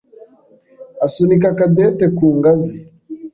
[1.05, 2.75] asunika Cadette ku ngazi.